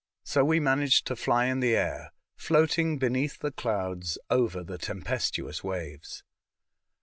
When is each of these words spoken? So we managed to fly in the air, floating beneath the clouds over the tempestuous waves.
So 0.23 0.43
we 0.43 0.59
managed 0.59 1.05
to 1.05 1.15
fly 1.15 1.45
in 1.45 1.59
the 1.59 1.75
air, 1.75 2.11
floating 2.35 2.97
beneath 2.97 3.37
the 3.37 3.51
clouds 3.51 4.17
over 4.31 4.63
the 4.63 4.79
tempestuous 4.79 5.63
waves. 5.63 6.23